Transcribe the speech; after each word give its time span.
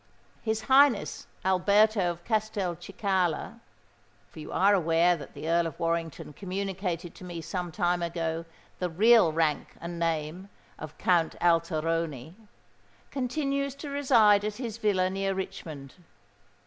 "His 0.41 0.61
Highness 0.61 1.27
Alberto 1.45 2.09
of 2.09 2.23
Castelcicala—(for 2.25 4.39
you 4.39 4.51
are 4.51 4.73
aware 4.73 5.15
that 5.15 5.35
the 5.35 5.47
Earl 5.47 5.67
of 5.67 5.79
Warrington 5.79 6.33
communicated 6.33 7.13
to 7.13 7.23
me 7.23 7.39
some 7.39 7.71
time 7.71 8.01
ago 8.01 8.45
the 8.79 8.89
real 8.89 9.31
rank 9.31 9.75
and 9.79 9.99
name 9.99 10.49
of 10.79 10.97
Count 10.97 11.35
Alteroni)—continues 11.39 13.75
to 13.75 13.91
reside 13.91 14.43
at 14.43 14.55
his 14.55 14.79
villa 14.79 15.07
near 15.07 15.35
Richmond. 15.35 15.93